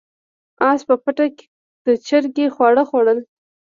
اس 0.69 0.81
په 0.87 0.95
پټه 1.03 1.25
د 1.85 1.87
چرګې 2.07 2.47
خواړه 2.55 2.83
خوړل. 2.89 3.19